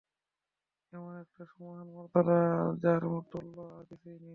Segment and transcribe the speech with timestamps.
[0.93, 2.39] এমন একটা সুমহান মর্যাদা
[2.83, 3.01] যার
[3.31, 4.29] তুল্য আর কিছুই নেই।